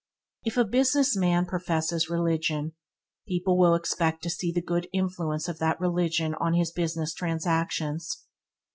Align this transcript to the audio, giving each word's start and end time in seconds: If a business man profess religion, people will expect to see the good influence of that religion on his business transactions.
If 0.43 0.57
a 0.57 0.65
business 0.65 1.15
man 1.15 1.45
profess 1.45 2.09
religion, 2.09 2.73
people 3.27 3.55
will 3.55 3.75
expect 3.75 4.23
to 4.23 4.31
see 4.31 4.51
the 4.51 4.59
good 4.59 4.87
influence 4.91 5.47
of 5.47 5.59
that 5.59 5.79
religion 5.79 6.33
on 6.41 6.55
his 6.55 6.71
business 6.71 7.13
transactions. 7.13 8.23